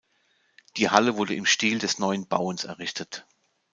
Die 0.77 0.89
Halle 0.89 1.15
wurde 1.15 1.35
im 1.35 1.45
Stil 1.45 1.77
des 1.77 1.99
"Neuen 1.99 2.25
Bauens" 2.27 2.63
errichtet. 2.63 3.27